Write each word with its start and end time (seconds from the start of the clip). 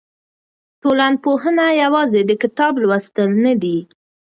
ټولنپوهنه 0.81 1.65
یوازې 1.83 2.21
د 2.25 2.31
کتاب 2.41 2.73
لوستل 2.83 3.29
نه 3.43 3.53
دي. 3.61 3.77